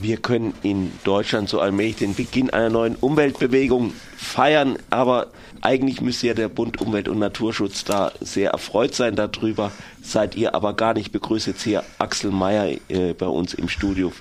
[0.00, 5.26] Wir können in Deutschland so allmählich den Beginn einer neuen Umweltbewegung feiern, aber
[5.60, 9.72] eigentlich müsste ja der Bund Umwelt und Naturschutz da sehr erfreut sein darüber.
[10.00, 11.10] Seid ihr aber gar nicht.
[11.10, 14.12] begrüßt jetzt hier Axel Mayer äh, bei uns im Studio.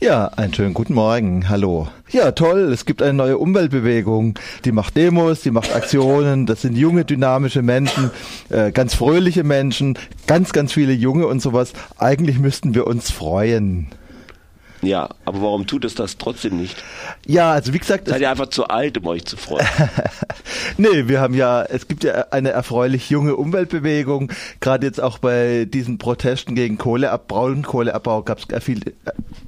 [0.00, 1.48] Ja, einen schönen guten Morgen.
[1.48, 1.86] Hallo.
[2.10, 2.72] Ja, toll.
[2.72, 4.38] Es gibt eine neue Umweltbewegung.
[4.64, 6.46] Die macht Demos, die macht Aktionen.
[6.46, 8.10] Das sind junge, dynamische Menschen,
[8.48, 11.74] äh, ganz fröhliche Menschen, ganz, ganz viele Junge und sowas.
[11.98, 13.88] Eigentlich müssten wir uns freuen.
[14.82, 16.82] Ja, aber warum tut es das trotzdem nicht?
[17.26, 18.08] Ja, also wie gesagt.
[18.08, 19.66] Seid ihr einfach zu alt, um euch zu freuen?
[20.78, 24.32] nee, wir haben ja, es gibt ja eine erfreulich junge Umweltbewegung.
[24.60, 28.80] Gerade jetzt auch bei diesen Protesten gegen Kohleabbau, Braunkohleabbau gab es viel,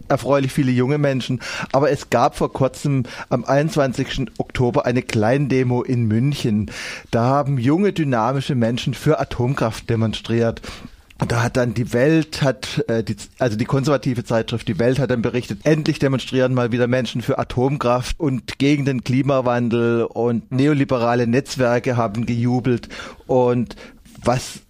[0.09, 1.41] erfreulich viele junge Menschen.
[1.73, 4.30] Aber es gab vor kurzem am 21.
[4.39, 6.70] Oktober eine Kleindemo in München.
[7.11, 10.61] Da haben junge, dynamische Menschen für Atomkraft demonstriert.
[11.23, 14.99] Und da hat dann die Welt, hat äh, die, also die konservative Zeitschrift Die Welt
[14.99, 20.51] hat dann berichtet, endlich demonstrieren mal wieder Menschen für Atomkraft und gegen den Klimawandel und
[20.51, 22.89] neoliberale Netzwerke haben gejubelt.
[23.29, 23.77] Und
[24.25, 24.62] was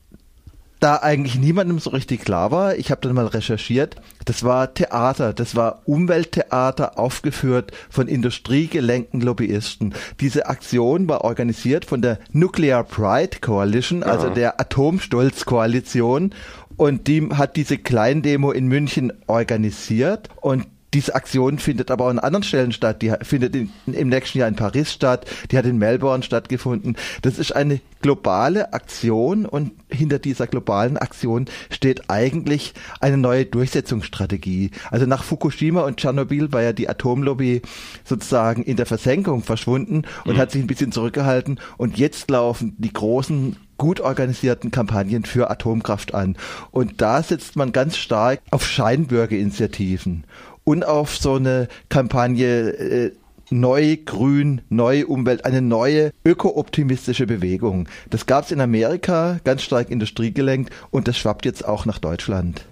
[0.82, 5.32] da eigentlich niemandem so richtig klar war, ich habe dann mal recherchiert, das war Theater,
[5.32, 9.94] das war Umwelttheater aufgeführt von industriegelenkten Lobbyisten.
[10.20, 14.34] Diese Aktion war organisiert von der Nuclear Pride Coalition, also ja.
[14.34, 16.34] der Atomstolz-Koalition.
[16.76, 20.30] Und die hat diese Kleindemo in München organisiert.
[20.40, 23.02] Und diese Aktion findet aber auch an anderen Stellen statt.
[23.02, 25.26] Die findet in, im nächsten Jahr in Paris statt.
[25.50, 26.96] Die hat in Melbourne stattgefunden.
[27.22, 34.72] Das ist eine globale Aktion und hinter dieser globalen Aktion steht eigentlich eine neue Durchsetzungsstrategie.
[34.90, 37.62] Also nach Fukushima und Tschernobyl war ja die Atomlobby
[38.04, 40.38] sozusagen in der Versenkung verschwunden und mhm.
[40.38, 46.14] hat sich ein bisschen zurückgehalten und jetzt laufen die großen gut organisierten Kampagnen für Atomkraft
[46.14, 46.36] an.
[46.70, 50.24] Und da setzt man ganz stark auf Scheinbürgerinitiativen
[50.64, 53.12] und auf so eine Kampagne äh,
[53.50, 57.88] Neu Grün, Neue Umwelt, eine neue öko-optimistische Bewegung.
[58.08, 62.64] Das gab es in Amerika, ganz stark industriegelenkt und das schwappt jetzt auch nach Deutschland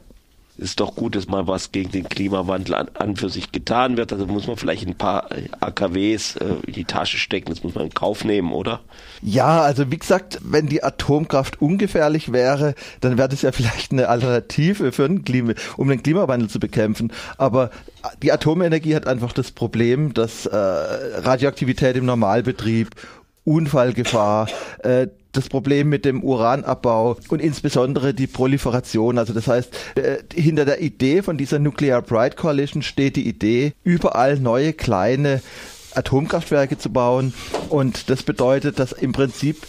[0.60, 4.12] ist doch gut, dass mal was gegen den Klimawandel an, an für sich getan wird.
[4.12, 5.28] Also muss man vielleicht ein paar
[5.60, 8.80] AKWs äh, in die Tasche stecken, das muss man in Kauf nehmen, oder?
[9.22, 14.08] Ja, also wie gesagt, wenn die Atomkraft ungefährlich wäre, dann wäre das ja vielleicht eine
[14.08, 17.12] Alternative für den Klima, um den Klimawandel zu bekämpfen.
[17.38, 17.70] Aber
[18.22, 22.90] die Atomenergie hat einfach das Problem, dass äh, Radioaktivität im Normalbetrieb
[23.44, 24.48] Unfallgefahr,
[24.80, 29.18] äh, das Problem mit dem Uranabbau und insbesondere die Proliferation.
[29.18, 33.72] Also das heißt, äh, hinter der Idee von dieser Nuclear Pride Coalition steht die Idee,
[33.84, 35.42] überall neue kleine
[35.94, 37.34] Atomkraftwerke zu bauen.
[37.68, 39.66] Und das bedeutet, dass im Prinzip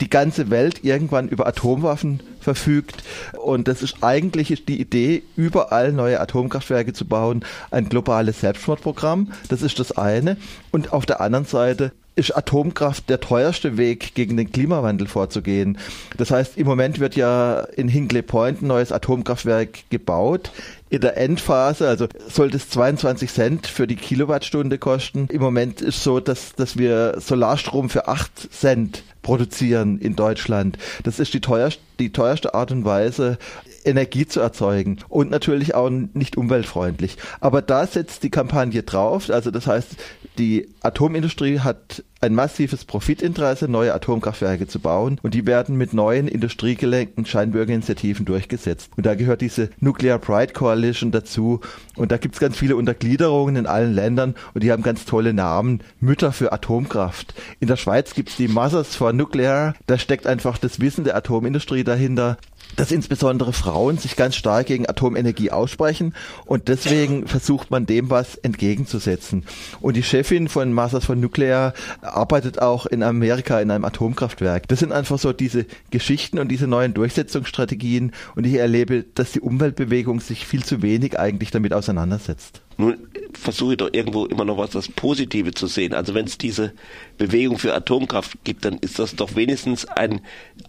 [0.00, 3.02] die ganze Welt irgendwann über Atomwaffen verfügt.
[3.42, 9.32] Und das ist eigentlich die Idee, überall neue Atomkraftwerke zu bauen, ein globales Selbstmordprogramm.
[9.48, 10.36] Das ist das eine.
[10.70, 15.78] Und auf der anderen Seite ist Atomkraft der teuerste Weg, gegen den Klimawandel vorzugehen.
[16.16, 20.50] Das heißt, im Moment wird ja in Hinkley Point ein neues Atomkraftwerk gebaut.
[20.88, 25.28] In der Endphase, also sollte es 22 Cent für die Kilowattstunde kosten.
[25.30, 30.78] Im Moment ist so, dass, dass wir Solarstrom für 8 Cent produzieren in Deutschland.
[31.02, 33.38] Das ist die teuerste, die teuerste Art und Weise,
[33.86, 37.16] Energie zu erzeugen und natürlich auch nicht umweltfreundlich.
[37.40, 39.30] Aber da setzt die Kampagne drauf.
[39.30, 39.96] Also das heißt,
[40.38, 46.28] die Atomindustrie hat ein massives Profitinteresse, neue Atomkraftwerke zu bauen und die werden mit neuen
[46.28, 48.90] industriegelenkten Scheinbürgerinitiativen durchgesetzt.
[48.96, 51.60] Und da gehört diese Nuclear Pride Coalition dazu
[51.94, 55.34] und da gibt es ganz viele Untergliederungen in allen Ländern und die haben ganz tolle
[55.34, 55.80] Namen.
[56.00, 57.34] Mütter für Atomkraft.
[57.60, 61.16] In der Schweiz gibt es die Mothers for Nuclear, da steckt einfach das Wissen der
[61.16, 62.38] Atomindustrie dahinter
[62.74, 68.36] dass insbesondere Frauen sich ganz stark gegen Atomenergie aussprechen und deswegen versucht man dem was
[68.36, 69.44] entgegenzusetzen.
[69.80, 71.74] Und die Chefin von Masters von Nuclear
[72.16, 74.68] arbeitet auch in Amerika in einem Atomkraftwerk.
[74.68, 79.40] Das sind einfach so diese Geschichten und diese neuen Durchsetzungsstrategien und ich erlebe, dass die
[79.40, 82.62] Umweltbewegung sich viel zu wenig eigentlich damit auseinandersetzt.
[82.78, 82.98] Nun
[83.32, 85.94] versuche ich doch irgendwo immer noch was das Positive zu sehen.
[85.94, 86.72] Also wenn es diese
[87.16, 90.20] Bewegung für Atomkraft gibt, dann ist das doch wenigstens ein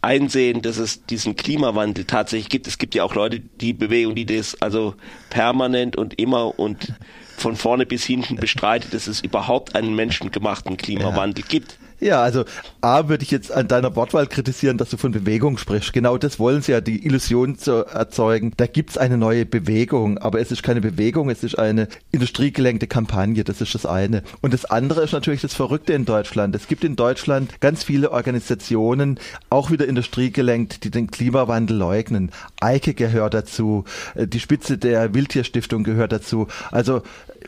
[0.02, 2.68] Einsehen, dass es diesen Klimawandel tatsächlich gibt.
[2.68, 4.96] Es gibt ja auch Leute, die Bewegung, die das also
[5.30, 6.94] permanent und immer und
[7.38, 11.50] von vorne bis hinten bestreitet, dass es überhaupt einen menschengemachten Klimawandel ja.
[11.50, 11.78] gibt.
[12.00, 12.46] Ja, also
[12.82, 15.94] A würde ich jetzt an deiner Wortwahl kritisieren, dass du von Bewegung sprichst.
[15.94, 18.54] Genau das wollen sie ja, die Illusion zu erzeugen.
[18.56, 23.44] Da gibt's eine neue Bewegung, aber es ist keine Bewegung, es ist eine industriegelenkte Kampagne,
[23.44, 24.22] das ist das eine.
[24.42, 26.56] Und das andere ist natürlich das Verrückte in Deutschland.
[26.56, 29.20] Es gibt in Deutschland ganz viele Organisationen,
[29.50, 32.32] auch wieder industriegelenkt, die den Klimawandel leugnen.
[32.62, 36.48] Eike gehört dazu, äh, die Spitze der Wildtierstiftung gehört dazu.
[36.70, 37.02] Also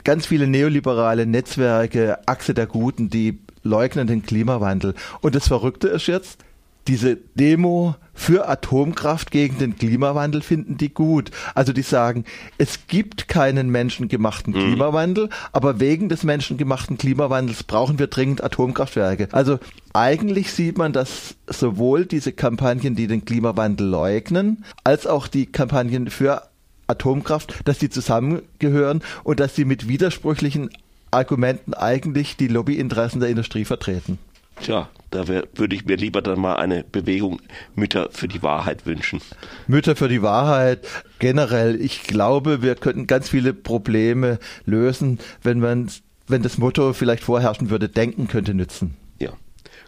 [0.03, 4.95] ganz viele neoliberale Netzwerke, Achse der Guten, die leugnen den Klimawandel.
[5.21, 6.39] Und das Verrückte ist jetzt,
[6.87, 11.29] diese Demo für Atomkraft gegen den Klimawandel finden die gut.
[11.53, 12.25] Also die sagen,
[12.57, 14.57] es gibt keinen menschengemachten mhm.
[14.57, 19.27] Klimawandel, aber wegen des menschengemachten Klimawandels brauchen wir dringend Atomkraftwerke.
[19.31, 19.59] Also
[19.93, 26.09] eigentlich sieht man, dass sowohl diese Kampagnen, die den Klimawandel leugnen, als auch die Kampagnen
[26.09, 26.49] für
[26.87, 30.71] Atomkraft, dass die zusammengehören und dass sie mit widersprüchlichen
[31.11, 34.19] Argumenten eigentlich die Lobbyinteressen der Industrie vertreten.
[34.61, 37.39] Tja, da würde ich mir lieber dann mal eine Bewegung
[37.75, 39.21] Mütter für die Wahrheit wünschen.
[39.67, 40.85] Mütter für die Wahrheit
[41.19, 41.79] generell.
[41.79, 45.89] Ich glaube, wir könnten ganz viele Probleme lösen, wenn man,
[46.27, 48.95] wenn das Motto vielleicht vorherrschen würde, denken könnte nützen.
[49.17, 49.31] Ja.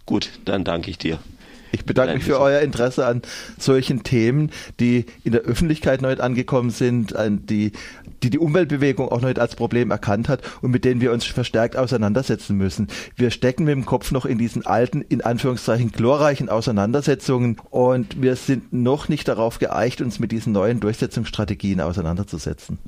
[0.05, 1.19] Gut, dann danke ich dir.
[1.73, 3.21] Ich bedanke mich für euer Interesse an
[3.57, 7.71] solchen Themen, die in der Öffentlichkeit neu angekommen sind, die,
[8.23, 11.77] die die Umweltbewegung auch neu als Problem erkannt hat und mit denen wir uns verstärkt
[11.77, 12.87] auseinandersetzen müssen.
[13.15, 18.35] Wir stecken mit dem Kopf noch in diesen alten, in Anführungszeichen glorreichen Auseinandersetzungen und wir
[18.35, 22.79] sind noch nicht darauf geeicht, uns mit diesen neuen Durchsetzungsstrategien auseinanderzusetzen.